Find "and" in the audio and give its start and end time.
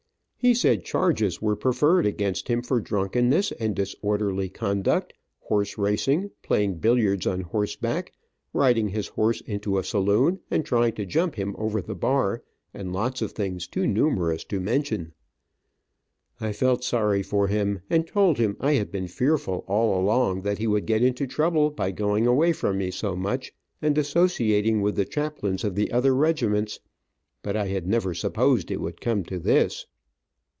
3.59-3.75, 10.49-10.65, 12.73-12.91, 17.87-18.07, 23.79-23.95